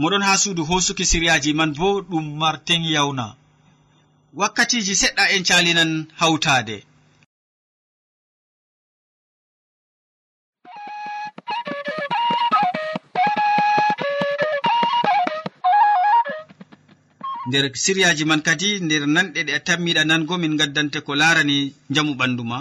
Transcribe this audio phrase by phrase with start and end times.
[0.00, 3.26] moɗon ha suudu hosuki siryaji man bo ɗum marten yawna.
[4.38, 6.76] Wakkatiji seɗɗa en calinan hawtade
[17.48, 21.56] nder siryaji man kadi nder nanɗe ɗe a tammiɗa nango min gaddante ko larani
[21.94, 22.58] jamu ɓandu ma.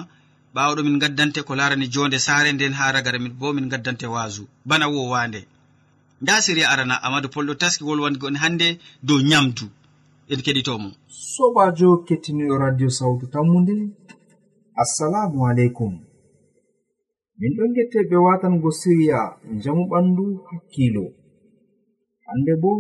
[0.53, 4.43] Ɓawaɗo min gaddante ko larani jonde saare nden ha ragare min bo min gaddante wasu.
[4.65, 5.41] Bana wowande
[6.21, 8.67] nda siriya arana amadou pollo taski wolwango en hannde
[9.07, 9.65] dow nyamdu
[10.31, 10.89] en keɗitomo.
[11.33, 13.75] Sobajo kettiniɗo radio sawtu tammude
[14.81, 15.93] assalamu aleykum.
[17.39, 19.19] Min ɗon gette ɓe watango siriya
[19.63, 21.05] jamu ɓandu hakkilo.
[22.25, 22.71] Hande bo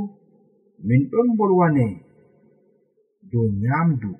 [0.87, 1.85] min ɗon bolwane
[3.31, 4.11] dow nyamdu.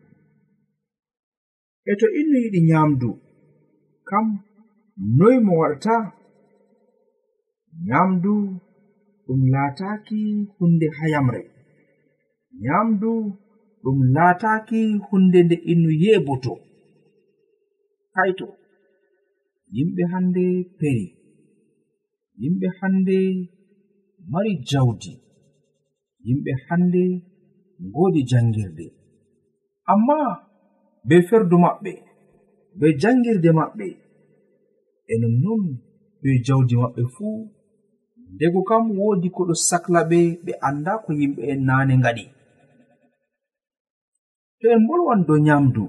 [1.89, 3.09] E to innu yiɗi nyamdu
[4.09, 4.25] kam
[5.17, 5.95] noy mo waɗata?
[7.88, 8.33] Nyamdu
[9.31, 10.19] ɗum laataaki
[10.55, 11.41] hunde hayamre.
[12.63, 13.11] Nyamdu
[13.83, 16.53] ɗum laataaki hunde nde innu yeeboto.
[18.13, 18.47] Kaito
[19.75, 20.43] yimɓe hannde
[20.79, 21.07] peri
[22.41, 23.17] yimɓe hannde
[24.31, 25.13] mari jawdi
[26.25, 27.03] yimɓe hannde
[27.87, 28.85] ngoodi janngirde
[29.91, 30.17] amma
[31.07, 31.91] be ferdu maɓɓe
[32.79, 33.87] be janngirde maɓɓe
[35.11, 35.64] e nonnon
[36.21, 37.37] be jawdi maɓɓe fuu
[38.33, 42.25] ndego kam woodi ko ɗo sakla ɓe ɓe annda ko yimɓe en naane ngaɗi.
[44.59, 45.83] To en bolwan dow nyamdu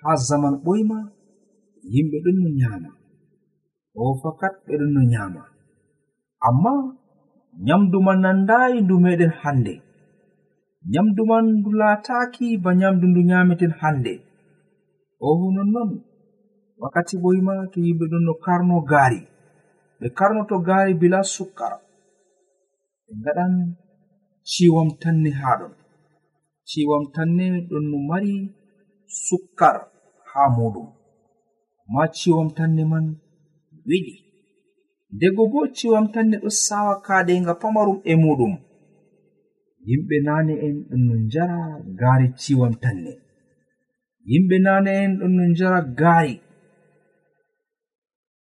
[0.00, 0.98] haa zaman ɓoyma
[1.92, 2.90] yimɓe ɗon no nyaama.
[4.00, 5.42] O fakat ɓe ɗon no nyaama.
[6.48, 6.72] Amma
[7.66, 9.74] nyamdu man nandaayi ndu meɗen hannde.
[10.92, 14.12] Nyamdu man ndu laataaki ba nyamdu ndu nyaameten hannde.
[15.26, 15.90] Oho nonnon
[16.80, 19.20] wakkati ɓoyma to yimɓe ɗon no karno gaari.
[20.02, 21.78] ɓe karnoto gaari bila sukkara.
[23.06, 23.54] Ɓe gaɗan
[24.50, 25.72] ciwam tanne haɗon
[26.68, 28.34] ciwam tanne ɗon no mari
[29.26, 29.76] sukkar
[30.30, 30.88] haa muɗum.
[31.86, 33.06] Amma ciwam tanne man
[33.88, 34.14] wiɗi.
[35.14, 38.54] Ndego bo ciwam tanne ɗo sawa kaɗenga pamarum e muɗum.
[39.88, 41.58] Yimɓe nane en ɗon no njara
[42.00, 43.12] gaari ciwam tanne
[44.30, 46.34] yimɓe nane en ɗon no njara gaari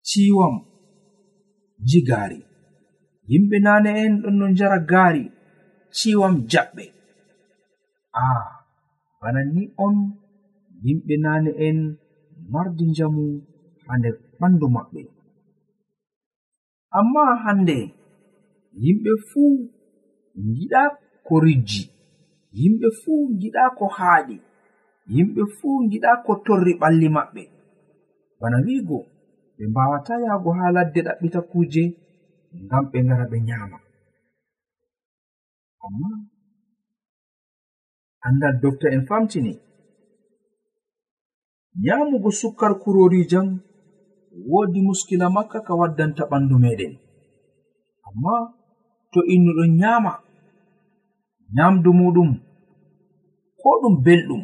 [0.07, 0.56] ciwam
[1.90, 2.40] jigaari
[3.30, 5.24] yimɓe nane'en ɗon no njara gaari
[5.98, 6.84] ciwam jaɓɓe.
[8.14, 8.24] A
[9.20, 9.96] bana ni on
[10.84, 11.78] yimɓe nane'en
[12.52, 13.24] mardi njamu
[13.86, 15.02] haa nder ɓandu maɓɓe.
[16.98, 17.78] Amma hande
[18.84, 19.52] yimɓe fuu
[20.56, 20.82] giɗa
[21.28, 21.84] ko rijji
[22.60, 24.38] yimɓe fuu giɗa ko haaɗi
[25.16, 27.44] yimɓe fuu giɗa ko torri ɓalli maɓɓe.
[28.40, 28.98] Bana wiigo
[29.57, 31.84] ɓe mbawata yahgo ha ladde ɗaɓɓita kuje
[32.63, 33.78] ngam ɓe ngara ɓe nyama
[35.85, 36.09] amma
[38.28, 39.53] andal dofta en famtini.
[41.84, 43.47] Nyamugo sukkar kurori jam
[44.50, 46.94] woodi muskila makka ka waddanta ɓandu meɗen
[48.07, 48.34] amma
[49.12, 50.12] to innuɗon nyama
[51.56, 52.29] nyamdu muɗum
[53.59, 54.44] ko ɗum belɗum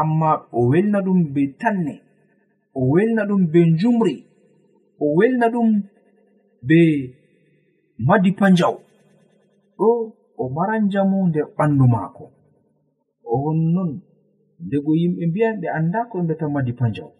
[0.00, 1.94] amma o welna ɗum be tanne
[2.78, 4.14] o welna ɗum be njumri
[5.02, 5.68] o welna ɗum
[6.68, 6.78] be
[8.06, 8.74] madipa njaw
[9.78, 9.88] ɗo
[10.42, 12.24] o maran jamu nder ɓandu maako.
[13.34, 13.90] On non
[14.66, 17.10] ndego yimɓe mbiyan ɓe annda ko ɓe mbiyatan madipa njaw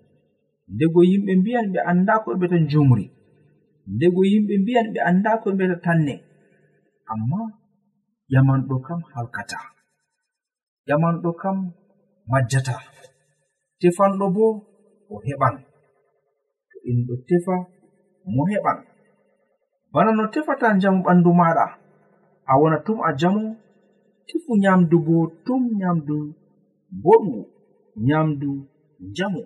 [0.74, 3.04] ndego yimɓe mbiyan ɓe annda ko ɓe mbiyatan njumri.
[3.94, 6.14] Ndego yimɓe mbiyan ɓe annda ko ɓe mbiyata tanne.
[7.12, 7.40] Amma
[8.32, 9.58] ƴamanɗo kam halkata.
[10.88, 11.56] Ƴamanɗo kam
[12.30, 12.74] majjata.
[13.80, 14.46] Tefanɗo bo
[15.12, 15.54] o heɓan.
[16.88, 17.56] en ɗo tefa
[18.34, 18.78] mo heɓan
[19.92, 21.66] bana no tefata njamu ɓandu maɗa
[22.50, 23.44] a wona tum a jamu
[24.26, 26.16] tefu nyamdu bo tum nyamdu
[27.02, 27.40] boɗgu
[28.06, 28.50] nyamdu
[29.10, 29.42] njamu.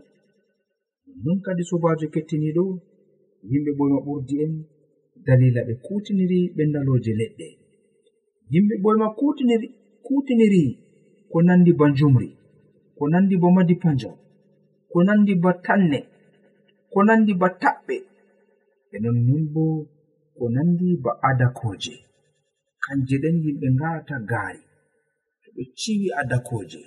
[1.25, 2.65] Non kadi sobajo kettiniɗo
[3.51, 4.53] yimɓe ɓoyma ɓurdi en
[5.27, 7.47] dalila ɓe kutiniri ɓe ɓendaloje leɗɗe.
[8.53, 9.07] Yimɓe ɓoyma
[10.07, 10.65] kutiniri
[11.31, 12.29] ko nandi ba njumri
[12.97, 14.17] ko nandi ba madi panjam
[14.91, 15.99] ko nandi ba tanne.
[16.97, 17.97] ko nandi ba taɓɓe
[18.95, 19.65] e nonnon bo
[20.37, 21.95] ko nandi ba adakoje
[22.85, 24.63] kanje ɗen yimɓe ngata gaari
[25.43, 26.81] to ɓe ciwi adakoje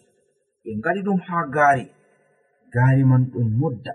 [0.62, 1.86] ɓe ngaɗi ɗum haa gaari
[2.74, 3.94] gaari man ɗon modda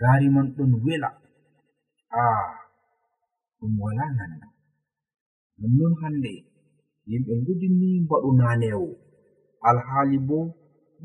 [0.00, 1.10] gaari man ɗon wela.
[2.20, 2.22] A
[3.58, 4.48] ɗum wala nanda
[5.58, 6.32] nonnon hande
[7.10, 8.88] yimɓe gudini mbaɗu nanewo
[9.68, 10.38] alhaali bo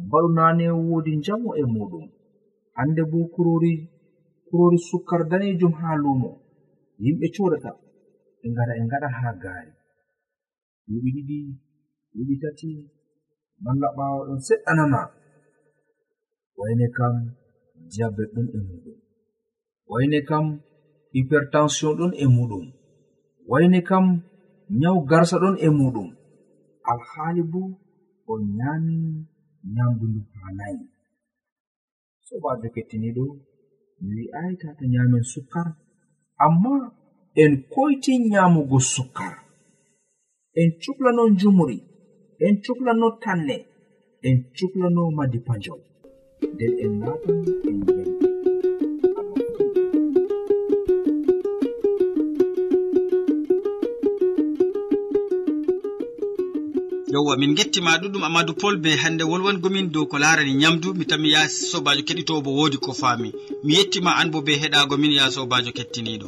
[0.05, 2.05] mbaɗu nanewo woodi njamu e muɗum
[2.77, 3.73] hande bo kurori
[4.49, 6.31] kurori sukkar danejum ha lumo.
[7.03, 7.71] Yimɓe codata
[8.39, 9.71] ɓe ngara ɓe ngaɗa ha gaari.
[10.87, 11.37] Duuɓi ɗiɗi
[12.13, 12.69] duuɓi tati
[13.63, 15.01] malla ɓaawo ɗon seɗɗanama.
[16.57, 17.15] Wayne kam
[17.91, 18.97] diabet ɗon e muɗum.
[19.91, 20.45] Wayne kam
[21.13, 22.65] hypertension ɗon e muɗum.
[23.49, 24.05] Wayne kam
[24.79, 26.09] nyawu garsa ɗon e muɗum.
[26.91, 27.61] Alhaali bo
[28.31, 28.95] o nyami
[29.73, 30.83] nyamdu ndu hanayi
[32.27, 33.25] sobajo kettiniɗo
[34.01, 34.23] mi
[34.61, 35.67] tata nyamen sukkar
[36.45, 36.75] amma
[37.35, 39.35] en koyti nyamugo sukkar.
[40.55, 41.77] En cuklano jumri
[42.39, 43.57] en cuklano tanne
[44.27, 45.79] en cuklano madi panjaw.
[46.53, 47.37] Nden en laatan
[47.69, 48.08] en
[57.13, 60.93] yowwa min gettima ɗuɗum amadou pol be hande wolwangomin dow ko larani ñamdu.
[60.93, 63.29] Mi tanmi ya sobajo keɗitowo bo wodi ko faami.
[63.63, 66.27] Mi yettima an bo be heɗago min ya sobajo kettiniɗo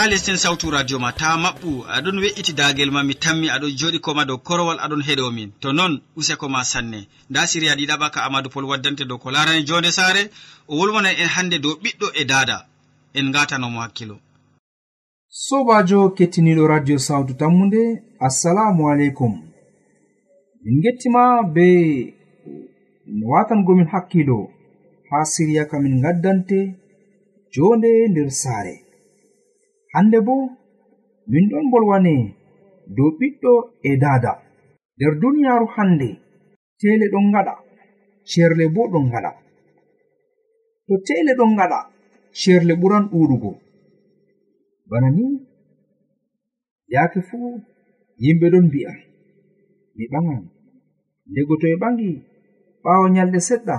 [0.00, 1.70] na lestin sawtu radio ma ta maɓɓu.
[1.96, 5.92] Aɗon we'iti dagel ma mi tammi aɗon joɗi koma dow korowal aɗon heɗomin to non
[6.18, 7.00] useko ma sanne.
[7.30, 10.22] Nda siriya ɗiɗaɓa ka amadou pol waddante dow ko larani jonde saare
[10.70, 12.56] o wolwonan en hande dow ɓiɗɗo e dada
[13.18, 14.16] en gatanomo hakkilo.
[15.28, 17.82] Sobajo kettiniɗo radio sawtu tammude
[18.26, 19.32] assalamu aleykum.
[20.62, 21.22] Min gettima
[21.54, 21.66] be
[23.32, 24.38] watangomin hakkilo
[25.10, 26.58] ha siriya kamin gaddante
[27.52, 28.89] jonde nder saare.
[29.94, 30.34] hande bo
[31.30, 32.14] min ɗon bolwane
[32.96, 33.52] dow ɓiɗɗo
[33.88, 34.32] e dada.
[34.96, 36.08] Nder duniyaru hande
[36.80, 37.54] tele ɗon gaɗa
[38.30, 39.30] sherle bo ɗon gaɗa
[40.86, 41.78] to tele ɗon gaɗa
[42.40, 43.50] sherle ɓuran ɗuɗugo
[44.90, 45.24] bana ni
[46.92, 47.48] yaake fuu
[48.22, 48.92] yimɓe ɗon mbi'a
[49.96, 50.42] mi ɓagan
[51.30, 52.10] ndego to e ɓangi
[52.82, 53.76] ɓaawo nyalɗe seɗɗa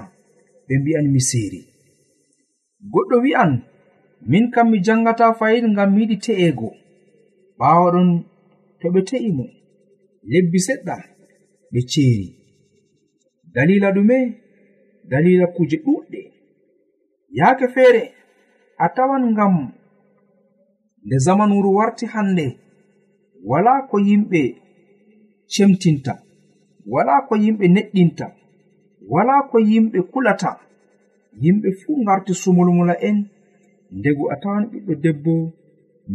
[0.67, 1.61] ɓe mbi'an mi seeri
[2.93, 3.51] goɗɗo wi'an
[4.29, 6.69] min kam mi jangata fayin ngam mi yiɗi te'ego.
[7.59, 8.09] Ɓaawa ɗon
[8.79, 9.45] to ɓe te'i mo.
[10.31, 10.95] Lebbi seɗɗa
[11.71, 12.27] ɓe ceeri.
[13.53, 14.17] Dalila ɗume
[15.09, 16.21] dalila kuje ɗuɗɗe
[17.37, 18.03] yaake feere
[18.77, 19.55] a tawan ngam
[21.05, 22.45] nde zamanuru warti hannde
[23.49, 24.41] wala ko yimɓe
[25.53, 26.13] cemtinta
[26.93, 28.25] wala ko yimɓe neɗɗinta
[29.11, 30.51] wala ko yimɓe kulata.
[31.43, 33.17] Yimɓe fuu ngarti sumulmula'en
[33.97, 35.33] ndegu a tawan ɓiɗɗo debbo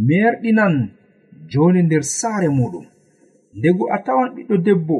[0.09, 0.75] merɗinan
[1.51, 2.87] joni nder saare muɗum.
[3.59, 4.97] Ndegu a tawan ɓiɗɗo debbo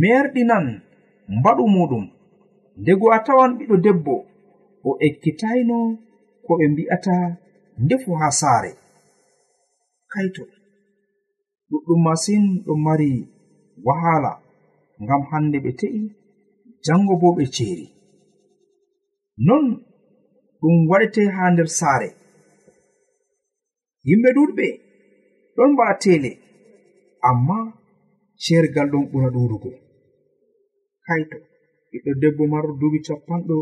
[0.00, 0.66] merɗinan
[1.36, 2.04] mbaɗu muɗum.
[2.80, 4.14] Ndego a tawan ɓiɗɗo debbo
[4.88, 5.76] o ekkitayno
[6.44, 7.14] ko ɓe mbi'ata
[7.84, 8.70] ndefu haa saare.
[10.12, 10.42] Kaito
[11.70, 13.10] ɗuɗɗum masin ɗo mari
[13.86, 14.32] wahala
[15.02, 16.02] ngam hande ɓe te'i
[16.84, 17.86] jango bo ɓe ceeri.
[19.46, 19.64] Non
[20.60, 22.08] ɗum waɗete ha nder saare.
[24.08, 24.66] Yimɓe ɗuɗɓe
[25.56, 26.30] ɗon mbaa tele
[27.28, 27.58] amma
[28.42, 29.70] ceergal ɗon ɓura ɗuɗugo.
[31.06, 31.36] Kaito
[31.90, 33.56] ɓiɗɗo debbo marɗo duuɓi capanɗo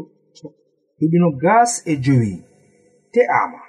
[0.99, 2.33] duɓino gas e jowi
[3.13, 3.61] te'ama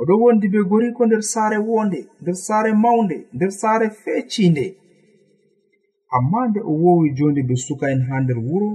[0.00, 4.66] oɗo wondi be goriko nder saare wonde nder saare mawnde nder saare fecinde
[6.16, 8.70] amma nde o wowi jonde be suka'en ha nder wuro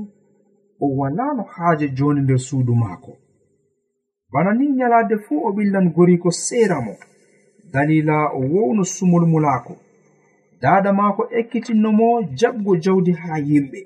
[0.82, 3.18] o walano haaje joni nder suudu maako.
[4.32, 6.96] Bana ni nyalade fuu o ɓillan goriko seera mo.
[7.74, 9.76] Dalila o wowno sumol mulaako.
[10.62, 13.80] Daada maako ekkitinno mo jaɓgo jawdi haa yimɓe.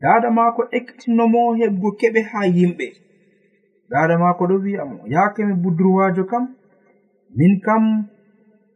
[0.00, 2.86] Dada maako ekkitinno mo heɓgo keɓe haa yimɓe.
[3.90, 6.44] Dada maako ɗo wi'a mo yaakemi budurwaajo kam
[7.36, 7.84] min kam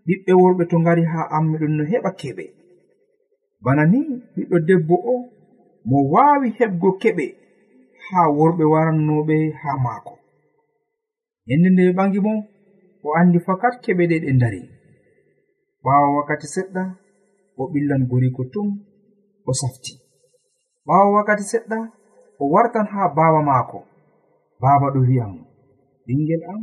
[0.07, 2.45] ɓiɓɓe worɓe to ngari haa am miɗon no heɓa keɓe.
[3.65, 3.99] Bana ni
[4.35, 5.15] ɓiɗɗo debbo o
[5.89, 7.27] mo wawi heɓgo keɓe
[8.07, 10.15] ha worɓe warannoɓe ha maako.
[11.49, 12.35] Yende nde ɓe ɓangi mo
[13.07, 14.61] o andi fakat keɓe ɗe ɗe dari
[15.85, 16.83] ɓaawo wakkati seɗɗa
[17.61, 18.69] o ɓillan goriko tum
[19.49, 19.93] o safti.
[20.87, 21.79] Ɓaawo wakkati seɗɗa
[22.41, 23.79] o wartan ha baba maako.
[24.63, 25.35] Baba ɗo wi'am
[26.07, 26.63] ɓingel am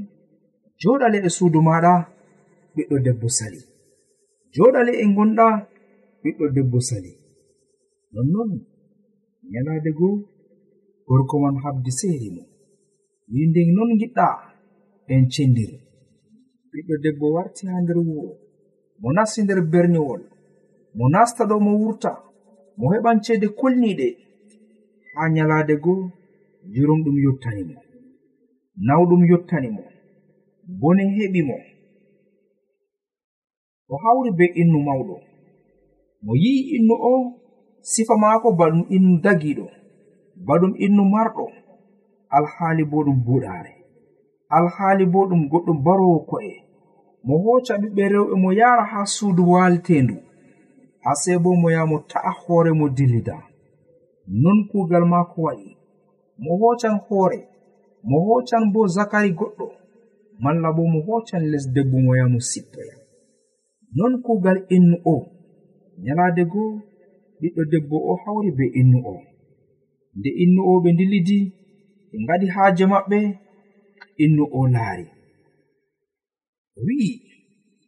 [0.81, 1.93] joɗale e suudu maɗa
[2.75, 3.61] ɓiɗɗo debbo sali.
[4.55, 5.47] Joɗale e gonɗa
[6.21, 7.11] ɓiɗɗo debbo sali.
[8.13, 8.51] Nonnon
[9.53, 10.15] yalaade goo
[11.07, 12.43] gorko man habdi seeri mo.
[13.31, 14.27] Wi nden non giɗɗa
[15.13, 15.71] en cendir
[16.71, 18.33] ɓiɗɗo debbo warti ha nder wuro
[19.01, 20.21] mo nasti nder berniwol.
[20.97, 22.11] Mo nasta ɗo mo wurta.
[22.77, 24.07] Mo heɓan ceede kolniiɗe.
[25.13, 26.01] Haa nyalaade goo
[26.73, 27.75] jurumɗum yottani mo.
[28.87, 29.83] Nawɗum yottani mo.
[30.79, 31.57] Bone heɓi mo.
[33.91, 35.15] O hawri be innu mawɗo.
[36.23, 37.38] Mo yi'i innu o
[37.81, 39.65] sifa maako baɗum innu dagiɗo
[40.47, 41.45] baɗum innu marɗo
[42.29, 43.73] alhaali bo ɗum buɗaare.
[44.49, 46.53] Alhaali bo ɗum goɗɗo barowo ko'e.
[47.23, 50.15] Mo hoca ɓiɓɓe rewɓe mo yara ha suudu waltendu
[51.09, 53.37] ase bo mo yaha mo ta'a hoore mo dillida.
[54.27, 55.77] Non kuugal maako waɗi
[56.37, 57.39] mo hocan hoore
[58.03, 59.67] mo hocan bo zakari goɗɗo
[60.43, 62.95] malla bo mo hocan les debbo mo yaha mo sippoya.
[63.95, 65.15] Non kuugal innu o
[66.03, 66.81] nyalaade goo
[67.39, 69.15] ɓiɗɗo debbo o hawri be innu o.
[70.17, 71.39] Nde innu o ɓe dillidi
[72.09, 73.19] ɓe ngadi haaje maɓɓe
[74.23, 75.05] innu o laari.
[76.85, 77.11] Wi'i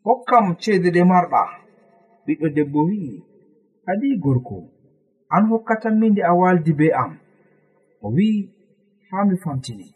[0.05, 1.41] hokkam ceede ɗe marɗa.
[2.25, 3.13] Ɓiɗɗo debbo wi'i
[3.89, 4.57] adi gorko
[5.35, 7.11] an hokkatanmi nde a waldi be am.
[8.05, 8.37] O wi'i
[9.09, 9.87] haa mi famtini.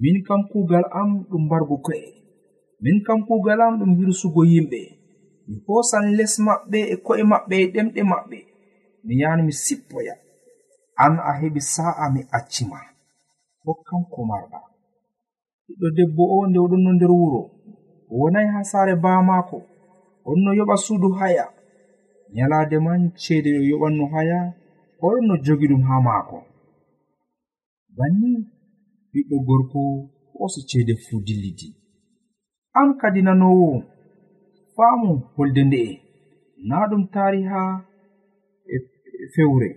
[0.00, 2.02] Min kam kuugal am ɗum mbargo ko'e.
[2.82, 4.80] Min kam kuugal am ɗum hirsugo yimɓe.
[5.48, 8.38] Mi hoosan les maɓɓe e ko'e maɓɓe e ɗemɗe maɓɓe.
[9.04, 10.14] mi yahan mi sippoya.
[11.04, 12.78] An a heɓi sa'a mi accima
[13.64, 14.60] hokkam ko marɗa.
[15.66, 17.42] Ɓiɗɗo debbo o nde oɗon no nder wuro.
[18.18, 19.58] Wonayi ha saare baa maako
[20.28, 21.44] on no yoɓa suudu haya.
[22.34, 24.38] Nyalaade man ceede o yoɓanno haya.
[25.04, 26.38] Oɗon no jogi ɗum ha maako.
[27.96, 28.30] Banni
[29.12, 29.80] ɓiɗɗo gorko
[30.34, 31.68] hoosi ceede fuu dillidi
[32.78, 33.82] an kadi nanowo.
[34.76, 35.92] Faamu holde nde'e.
[36.68, 37.62] Na ɗum tariha
[38.74, 38.76] E,
[39.22, 39.68] e fewre.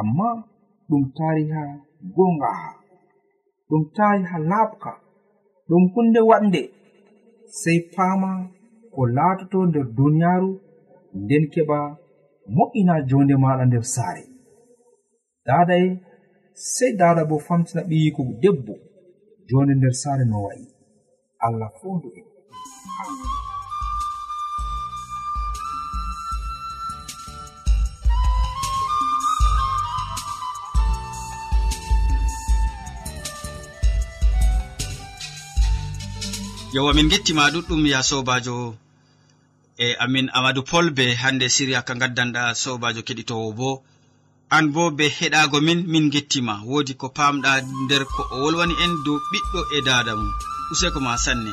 [0.00, 0.28] Amma
[0.88, 1.62] ɗum tariha
[2.16, 2.70] gongaha
[3.68, 4.92] ɗum tariha laaɓka
[5.68, 6.62] ɗum hunde waɗnde
[7.60, 8.30] sey paama
[8.92, 10.50] ko laatoto nder duniyaaru
[11.20, 11.78] nden keɓa
[12.56, 14.24] mo'ina jonde maɗa nder saare.
[15.46, 15.88] Dada e
[16.74, 18.74] sey dada bo famtina ɓiyiko debbo
[19.48, 20.64] jonde nder saare no wa'i
[21.46, 22.26] allah fondu en.
[36.74, 38.76] yowa min gettima ɗuɗɗum ya sobajo
[39.84, 43.70] e amin amadou pol be hande siriya ka gaddanɗa sobajo keɗitowo bo.
[44.56, 47.50] An bo be heɗago min min gettima wodi ko pamɗa
[47.84, 50.32] nder ko o wolwani en dow ɓiɗɗo e dada mum.
[50.72, 51.52] Useko ma sanne.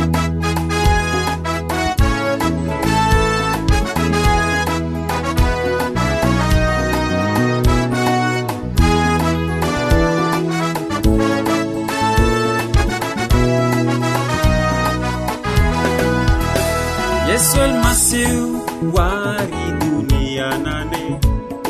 [17.31, 18.43] yesol masiw
[18.95, 21.03] wari duniya nane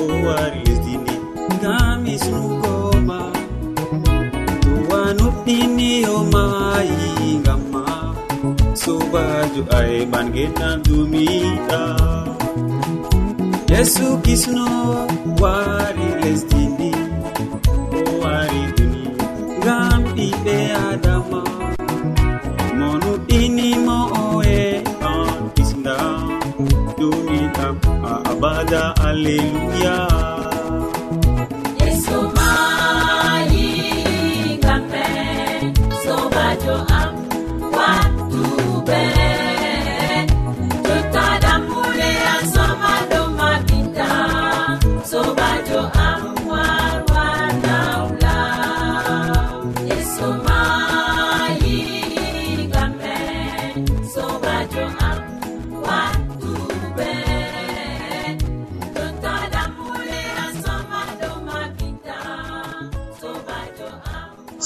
[0.01, 1.15] o wari lesdini
[1.57, 3.19] ngam isnugoma
[4.63, 7.85] towanuɗɗini o mayi ngamma
[8.81, 11.81] sobajo aheɓan genan dumiɗa
[13.71, 14.65] yesu kisno
[15.41, 16.07] wari
[28.61, 30.20] sada alleluya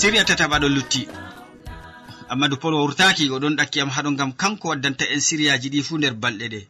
[0.05, 1.01] siriya tataɓaɗo lutti.
[2.31, 6.13] Ammadou pol wurtaki oɗon ɗakki am haɗo gam kanko waddanta en siriyaji ɗi fu nder
[6.13, 6.61] balɗe ɗe.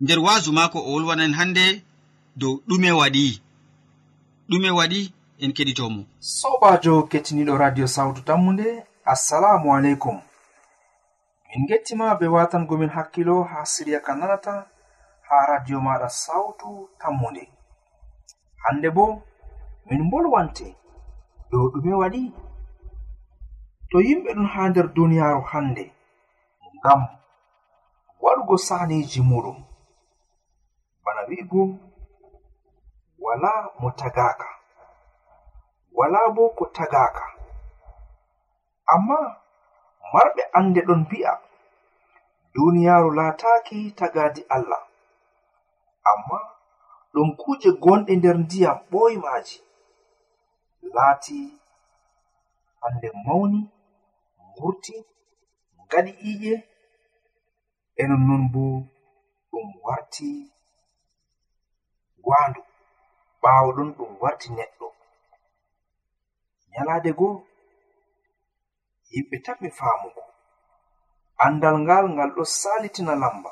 [0.00, 1.82] Nder wasu mako o wolwana en hande
[2.36, 3.42] dow ɗume waɗi.
[4.48, 5.00] Ɗume waɗi
[5.42, 6.00] en keɗitomo.
[6.20, 10.20] Sobajo kettiniɗo radio sawtu tammude assalamu aleykum.
[11.48, 14.66] Min gettima be watangomin hakkilo ha siriya ka nanata
[15.28, 17.48] ha radio maɗa sawtu tammude
[18.62, 19.22] hande bo
[19.90, 20.77] min bolwante
[21.50, 22.22] dow ɗume waɗi
[23.90, 25.84] to yimɓe ɗon ha nder duniyaaru hannde
[26.76, 27.00] ngam
[28.22, 29.58] waɗugo saneeji muɗum.
[31.04, 31.62] Bana wi'ugo
[33.24, 34.48] wala mo tagaka
[35.98, 37.24] wala bo ko tagaka
[38.94, 39.16] amma
[40.12, 41.32] marɓe annde ɗon mbi'a
[42.54, 44.82] duniyaaru laataaki tagaadi allah.
[46.10, 46.38] Amma
[47.12, 49.56] ɗum kuuje gonɗe nder ndiyam ɓooymaaji
[50.94, 51.38] laati
[52.80, 53.60] hande mawni
[54.50, 54.94] ngurti
[55.84, 56.54] ngaɗi iƴe
[58.00, 58.62] e nonnon bo
[59.50, 60.28] ɗum warti
[62.24, 62.60] gwandu
[63.42, 64.86] ɓawo ɗon ɗum warti neɗɗo.
[66.70, 67.34] Nyalade goo
[69.12, 70.22] yimɓe tanmi faamugo.
[71.44, 73.50] Andal ngal ngal ɗo salitina lamba.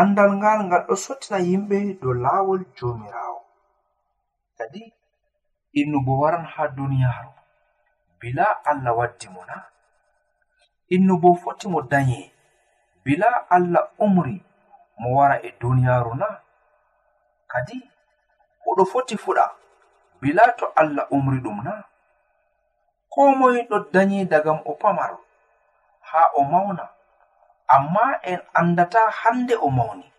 [0.00, 3.40] Andal ngal ngal ɗo sottina yimɓe dow laawol jomirawo
[4.58, 4.82] kadi
[5.80, 7.32] innugo waran haa duniyaaru.
[8.20, 9.56] Bila allah waddi mo na.
[10.88, 12.32] Innugo foti mo daye
[13.04, 14.42] bila allah umri
[14.98, 16.28] mo wara e duniyaaru na.
[17.46, 17.78] Kadi
[18.68, 19.44] oɗo foti fuɗa
[20.20, 21.84] bila to allah umri ɗum na.
[23.12, 25.18] Ko moye ɗo daye dagam o pamaro
[26.00, 26.88] haa o mawna.
[27.68, 30.12] Amma en andata hande o mawni.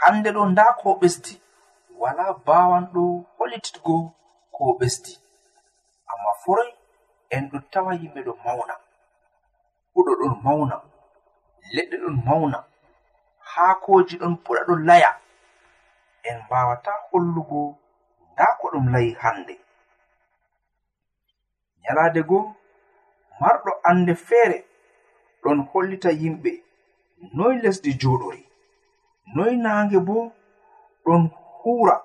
[0.00, 1.34] Hande ɗo nda ko ɓesdi.
[2.00, 3.02] Wala bawanɗo
[3.38, 4.12] holititgo
[4.56, 5.12] ko ɓesdi
[6.10, 6.70] amma foroy
[7.34, 8.74] en ɗo tawa yimɓe ɗo mawna.
[9.94, 10.76] Huɗo ɗon mawna.
[11.74, 12.58] Leɗɗe ɗon mawna.
[13.52, 15.10] Haakoji ɗon puɗa ɗon laya.
[16.28, 17.60] En mbawata hollugo
[18.32, 19.54] nda ko ɗum layi hande
[21.82, 22.38] nyalade go
[23.40, 24.58] marɗo ande feere
[25.42, 26.52] ɗon hollita yimɓe.
[27.36, 28.42] Noy lesdi joɗori
[29.34, 30.16] noy nange bo
[31.04, 31.22] ɗon
[31.62, 31.96] huura.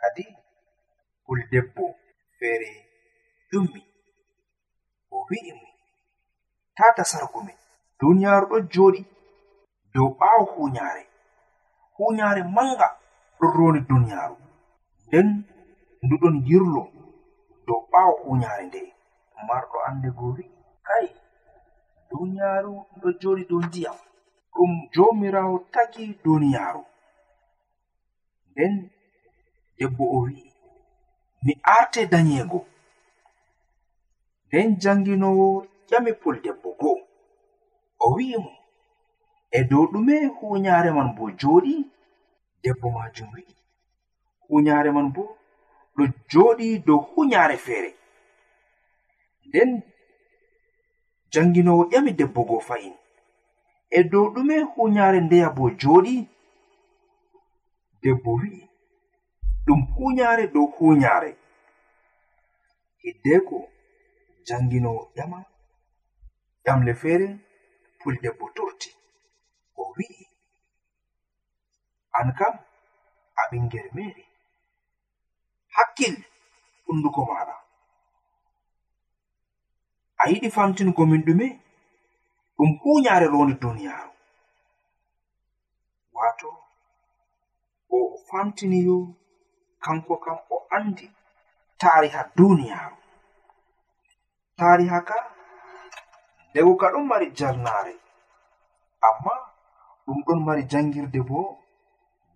[0.00, 0.24] Kadi
[1.30, 1.84] puldebbo
[2.38, 2.70] feere
[3.52, 3.80] ƴummi
[5.14, 5.68] o wi'i mo
[6.76, 7.56] tata sargu men.
[8.00, 9.00] Duniyaaru ɗo jooɗi
[9.94, 11.02] dow ɓaawo huunyaare
[11.96, 12.88] huunyaare manga
[13.38, 14.36] ɗon roni duniyaaru.
[15.06, 15.28] Nden
[16.02, 16.82] ndu ɗon yirlo
[17.66, 18.80] dow ɓaawo huunyaare nde
[19.46, 20.50] marɗo annde go wi'i
[20.86, 21.06] kai
[22.10, 23.98] duniyaaru ɗo jooɗi dow ndiyam
[24.54, 26.82] ɗum joomiraawo tagi duniyaaru.
[28.50, 28.74] Nden
[29.78, 30.49] debbo o wi'i
[31.44, 32.66] mi arte danyego
[34.46, 37.02] nden janginowo ƴami puldebbo go'o.
[38.04, 38.52] O wi'i mo
[39.50, 41.74] e dow ɗume huunyaare man bo jooɗi
[42.62, 43.54] debbo majum wi'i.
[44.48, 45.22] Huunyaare man bo
[45.96, 47.90] ɗo jooɗi dow huunyaare feere.
[49.46, 49.70] Nden
[51.32, 52.94] janginowo ƴami debbo go fayin
[53.90, 56.14] e dow ɗume huunyaare ndeya bo jooɗi
[58.02, 58.69] debbo wi'i.
[59.66, 61.30] ɗum huunyaare dow huunyaare
[63.02, 63.58] hiddeeko
[64.46, 65.38] jannginowo ƴama
[66.64, 67.28] ƴamle feere
[68.00, 68.90] puldebbo turti
[69.80, 70.24] o wi'i
[72.18, 72.54] an kam
[73.40, 74.24] a ɓingel meeri.
[75.74, 76.14] Hakkil
[76.86, 77.54] hunduko maɗa
[80.20, 81.46] a yiɗi famtingo min ɗume
[82.56, 84.12] ɗum huunyaare rondi duniyaaru.
[86.16, 86.48] Waato
[87.94, 87.96] o
[88.28, 88.96] famtiniyo
[89.84, 91.06] kanko kam o andi
[91.80, 92.96] tariha duniyaru
[94.58, 95.18] tariha ka
[96.50, 97.94] ndego ka ɗon mari jarnare
[99.08, 99.34] amma
[100.04, 101.40] ɗum ɗon mari jangirde bo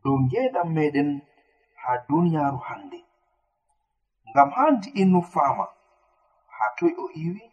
[0.02, 1.10] dow ngeɗam meɗen
[1.82, 2.98] ha duniyaru hande
[4.30, 5.66] ngam handi innu fama
[6.56, 7.44] ha toy o iwi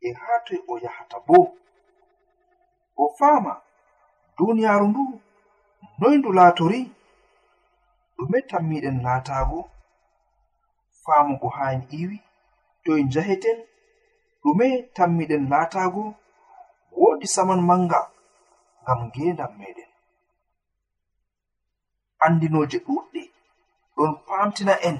[0.00, 1.38] e ha toy o yahata bo.
[2.96, 3.52] O fama
[4.36, 5.04] duniyaru ndu
[5.98, 6.80] noy ndu laatori
[8.18, 9.58] ɗume tammiɗen laatago.
[11.02, 12.16] Faamugo haa en iwi
[12.84, 13.58] to en njaheten
[14.42, 16.02] ɗume tammiɗen laatago.
[16.98, 18.00] Woodi saman manga
[18.82, 19.90] ngam ngendam meɗen.
[22.24, 23.22] Andinoje ɗuɗɗe
[23.96, 24.98] ɗon paamtina en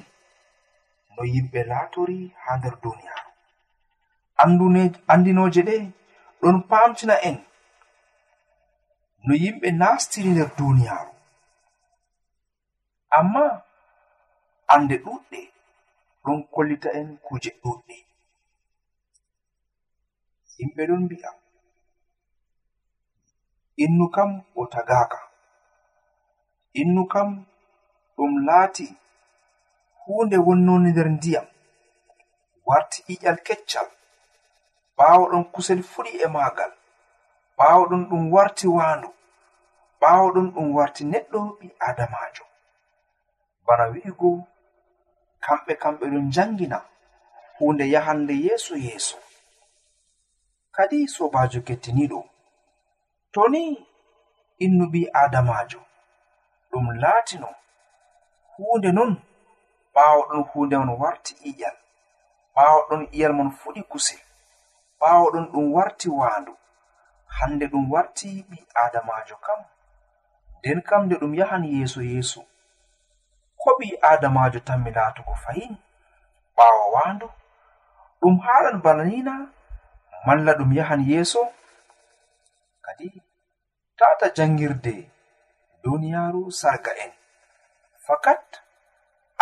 [1.14, 3.30] no yimɓe laatori haa nder duniyaaru.
[5.12, 5.76] Andinoje ɗe
[6.40, 7.36] ɗon paamtina en
[9.26, 11.12] no yimɓe nastiri nder duniyaru
[13.16, 13.44] amma
[14.72, 15.40] ande ɗuɗɗe
[16.22, 17.96] ɗon kollita en kuje ɗuɗɗe.
[20.56, 21.30] Yimɓe ɗon mbi'a
[23.84, 25.18] innu kam o tagaka
[26.80, 27.28] innu kam
[28.16, 28.86] ɗum laati
[30.02, 31.46] hunde wonnoni nder ndiyam
[32.68, 33.88] warti iƴal keccal
[34.96, 36.72] ɓawo ɗon kusel fuɗi e maagal
[37.58, 39.08] ɓawo ɗon ɗum warti waandu
[40.00, 42.44] ɓawo ɗon ɗum warti neɗɗo ɓi adamajo
[43.68, 44.30] bana wi'igo
[45.44, 46.78] kamɓe kamɓe ɗon jangina
[47.58, 49.18] hunde yahande yeeso yeeso.
[50.76, 52.20] Kadi sobajo kettiniɗo
[53.32, 53.62] to ni
[54.64, 55.80] innu ɓi adamajo
[56.70, 57.48] ɗum laatino
[58.56, 59.12] hunde non
[59.94, 61.76] ɓaawo ɗon hunde man warti iƴal
[62.54, 64.20] ɓaawo ɗon iyal man fuɗi kusel
[65.00, 66.52] ɓaawo ɗon ɗum warti waandu
[67.36, 69.60] hande ɗum warti ɓi adamajo kam
[70.58, 72.40] nden kam nde ɗum yahan yeeso yeeso.
[73.60, 75.72] ko ɓi adamajo tanmi laatugo fahin
[76.56, 77.26] ɓaawa waandu.
[78.20, 79.34] Ɗum haɗan bana nina
[80.26, 81.40] malla ɗum yahan yeeso.
[82.84, 83.08] Kadi
[83.98, 84.94] tata jangirde
[85.82, 87.12] duniyaru sarga en
[88.06, 88.44] fakat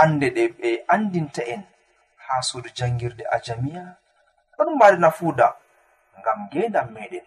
[0.03, 1.63] ande ɗe ɓe andinta en
[2.25, 3.85] ha suudu jangirde ajamiya
[4.57, 5.47] ɗon mari nafuda
[6.19, 7.27] ngam ngendam meɗen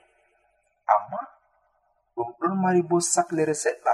[0.94, 1.20] amma
[2.16, 3.94] ɗum ɗon mari bo saklere seɗɗa.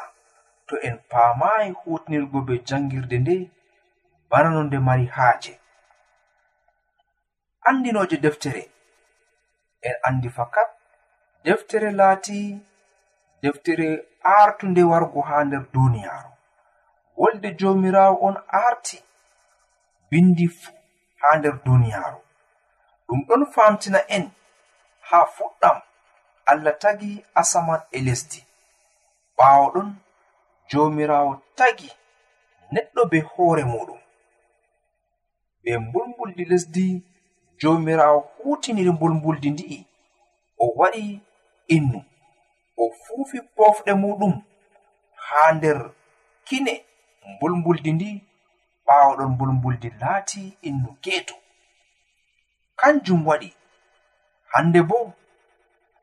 [0.68, 3.36] to en paamayi hutinirgo be jangirde nde
[4.30, 5.54] bana no nde mari haaje.
[7.68, 8.64] Andinoje deftere
[9.82, 10.70] en andi fakat
[11.44, 12.40] deftere laati
[13.42, 13.88] deftere
[14.24, 16.32] artunde wargo ha nder duniyaaru
[17.18, 19.00] wolde jomirawo on arti
[20.10, 20.78] bindi fuu
[21.22, 22.20] ha nder duniyaaru
[23.08, 24.26] ɗum ɗon famtina en
[25.10, 25.78] ha fuɗɗam.
[26.52, 28.40] Allah tagi asaman e lesdi.
[29.38, 29.90] Ɓaawo ɗon
[30.70, 31.90] jomirawo tagi
[32.74, 34.00] neɗɗo be hoore muɗum.
[35.64, 36.86] Be mbulmbuldi lesdi
[37.60, 39.80] jomirawo hutiniri mbulmbuldi ndi'i.
[40.64, 41.04] O waɗi
[41.76, 42.00] innu
[42.78, 44.34] o fuufi pofɗe muɗum
[45.26, 45.80] haa nder
[46.48, 46.74] kine.
[47.32, 48.10] Mbulmbuldi ndi
[48.86, 51.36] ɓaawo ɗon mbulmbuldi laati innu geeto.
[52.80, 53.50] Kanjum waɗi
[54.54, 54.98] hande bo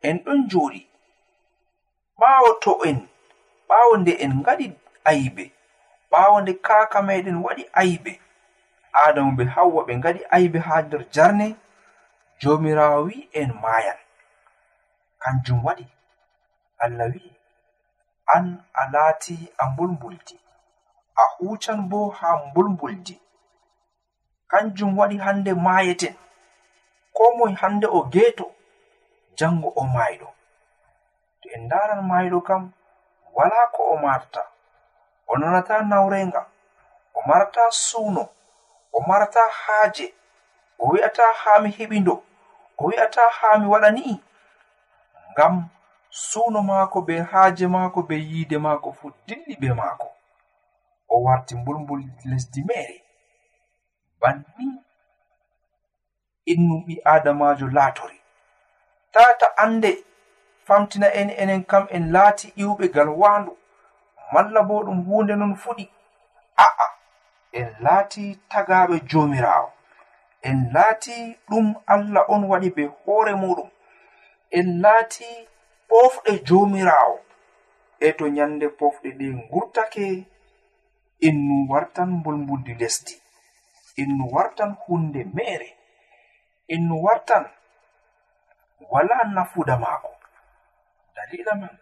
[0.09, 0.81] en ɗon jooɗi
[2.21, 2.99] ɓaawo to en
[3.73, 4.67] ɓaawo nde en ngaɗi
[5.11, 5.45] aybe
[6.11, 8.13] ɓaawo nde kaaka meɗen waɗi aybe.
[9.03, 11.47] Adamu be hawwa ɓe ngaɗi aybe haa nder jarne
[12.41, 13.97] jomirawo wi en maayan.
[15.23, 15.85] Kanjum waɗi
[16.85, 17.23] allah wi
[18.35, 20.37] an a laati a mbulmbuldi
[21.17, 23.15] a huucan bo haa mbulmbuldi
[24.51, 26.15] kanjum waɗi hannde maayeten
[27.17, 28.47] ko moye hannde o geeto
[29.39, 30.29] janngo o maayɗo.
[31.41, 32.63] To en ndaran maayɗo kam
[33.37, 34.43] wala ko o marta.
[35.29, 36.47] O nanata nawrenga.
[37.15, 38.29] O marata suuno
[38.93, 40.15] o marata haaje.
[40.79, 42.15] O wi'ata haa mi heɓindo
[42.79, 44.15] o wi'ata haa mi waɗa ni'i
[45.33, 45.55] ngam
[46.11, 50.09] suuno maako be haaje maako be yiide maako fuu dilli be maako.
[51.09, 52.97] O warti mbulmbul lesdi mere.
[54.21, 54.67] Banni
[56.53, 58.19] innu ɓi adamajo laatori.
[59.13, 59.91] Tata annde
[60.67, 63.53] famtina en enen kam en laati iwɓe gal waandu.
[64.33, 65.85] Malla bo ɗum hunde non fuɗi.
[66.65, 66.87] A'a
[67.59, 69.69] en laati tagaɓe jomirawo
[70.49, 71.15] en laati
[71.49, 73.69] ɗum allah on waɗi be hoore muɗum.
[74.59, 75.29] En laati
[75.89, 77.17] pofɗe jomirawo
[78.01, 80.05] e to nyande pofɗe ɗe ngurtake
[81.29, 83.15] innu wartan mbulmbuldi lesdi.
[84.03, 85.69] Innu wartan hunde mere
[86.75, 87.45] innu wartan
[88.93, 90.11] wala nafuda maako.
[91.17, 91.75] dalila man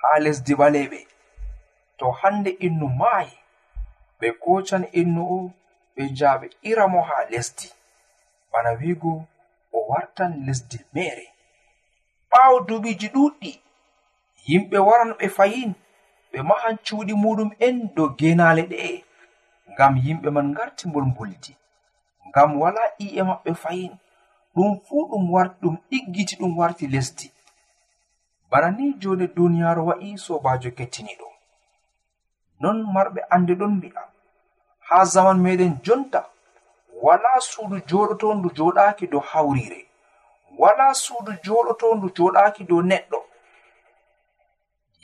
[0.00, 0.98] ha lesdi ɓaleɓe
[1.98, 3.36] to hande innu maayi
[4.18, 5.50] ɓe kocan innu o
[5.94, 7.68] ɓe njaaɓe iramo ha lesdi.
[8.52, 9.12] Bana wigo
[9.72, 11.26] o wartan lesdi mere
[12.30, 13.52] ɓawo duuɓiiji ɗuɗɗi
[14.48, 15.72] yimɓe waran ɓe fayin
[16.32, 19.04] ɓe mahan cuuɗi muɗum en dow genale ɗe'e
[19.72, 21.52] ngam yimɓe man ngarti mbolmboldi
[22.28, 23.92] ngam wala i'e maɓɓe fayin.
[24.54, 27.26] Ɗum fuu ɗum warti ɗum ɗiggiti ɗum warti lesdi.
[28.52, 31.28] bana ni jonde duniyaaru wa'i sobajo kettiniɗo
[32.62, 34.02] non marɓe ande ɗon mbi'a.
[34.88, 36.20] Ha zaman meɗen jonta
[37.04, 39.80] wala suudu joɗoto ndu joɗaki dow hawrire
[40.60, 43.18] wala suudu joɗoto ndu joɗaki dow neɗɗo.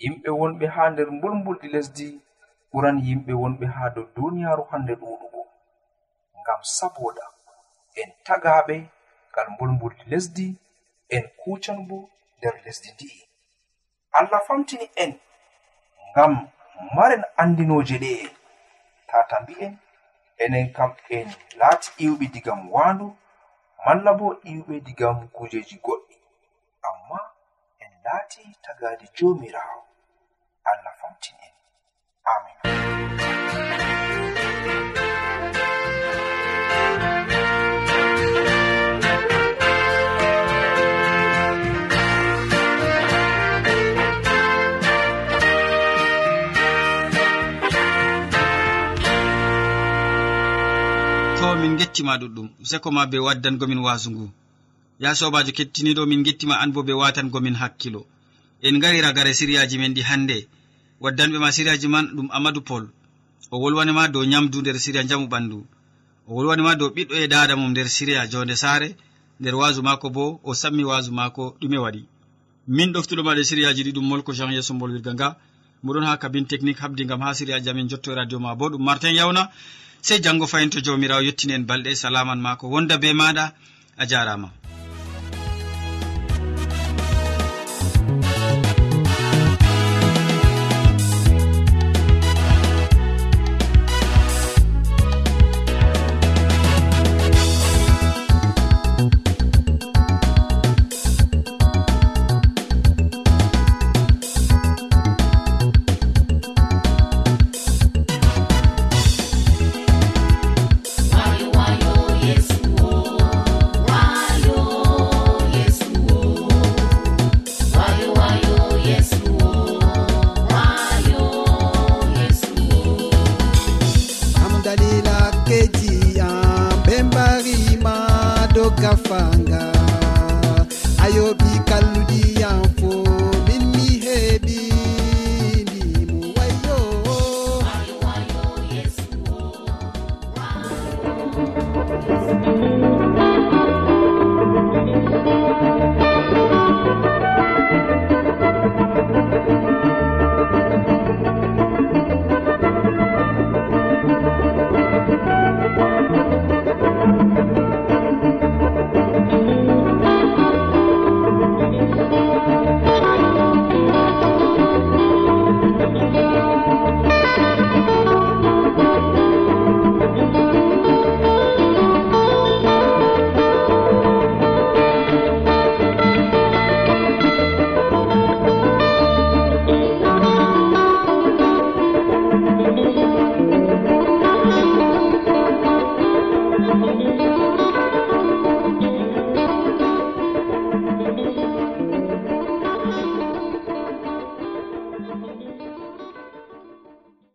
[0.01, 2.07] Yimɓe wonɓe ha nder mbulmbuldi lesdi
[2.71, 5.43] ɓuran yimɓe wonɓe ha dow duniyaaru hande ɗuɗugo
[6.41, 7.25] ngam saboda
[8.01, 8.77] en tagaɓe
[9.31, 10.47] ngal mbulmbuldi lesdi
[11.15, 11.99] en kucan bo
[12.37, 13.28] nder lesdi ndi'i
[14.13, 15.13] allah famtini en
[16.13, 16.33] ngam
[16.97, 18.29] maren andinoje ɗe'e
[19.11, 19.75] tata mbi'en
[20.45, 21.29] enen kam en
[21.61, 23.07] laati iwɓe digam waandu
[23.85, 26.17] malla bo iwɓe digam kujeji goɗɗi.
[26.89, 27.19] Amma
[27.85, 29.83] en laati tagadi jomirawo.
[30.71, 30.95] Allah
[51.69, 54.27] min gettima ɗuɗɗum seko ma be waddangomin wasu ngu.
[55.03, 58.07] Ya sobajo kettiniɗo min gettima an bo be watangomin hakkilo.
[58.63, 60.49] En gari ragare siriyaji men ɗi hande.
[61.01, 62.85] Waddanɓe ma siriyaji man ɗum amadou pol.
[63.51, 65.59] O wolwanima dow nyamdu nder siriya jamu ɓandu.
[66.29, 68.97] O wolwanima dow ɓiɗɗo e dada mum nder siriya jonde sare
[69.41, 72.03] nder wasu mako bo o sammi wasu mako ɗume waɗi.
[72.67, 75.37] Min ɗoftuɗomaɗe siriyaji ɗi ɗum molko jean yeso mbolwirga nga.
[75.85, 78.83] Moɗon ha kabine technique habdi gam ha siriyaji amin jotto e radio ma bo ɗum
[78.83, 79.51] martin yawna.
[80.01, 83.53] sey janngo fayin to jawmirawo yettini en balɗe salaman maako wonda be maɗa
[83.97, 84.49] a jarama.